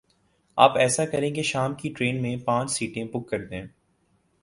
آپ 0.57 0.77
ایسا 0.77 1.05
کریں 1.05 1.33
کے 1.35 1.43
شام 1.43 1.73
کی 1.73 1.93
ٹرین 1.97 2.21
میں 2.21 2.35
پانچھ 2.37 2.71
سیٹیں 2.71 3.03
بک 3.03 3.29
کر 3.29 3.45
دیں۔ 3.45 3.63